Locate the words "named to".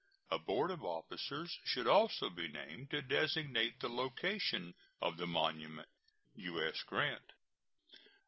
2.47-3.03